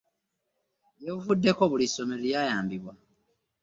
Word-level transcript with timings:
Gye 0.97 1.09
buvuddeko 1.15 1.61
buli 1.71 1.85
ssomero 1.89 2.21
lyayambibwa. 2.25 2.93